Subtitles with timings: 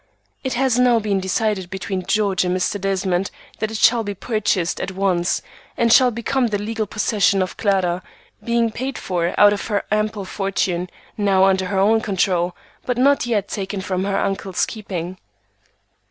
[0.43, 2.81] It has now been decided between George and Mr.
[2.81, 5.43] Desmond that it shall be purchased at once,
[5.77, 8.01] and shall become the legal possession of Clara,
[8.43, 13.27] being paid for out of her ample fortune, now under her own control, but not
[13.27, 15.19] yet taken from her uncle's keeping.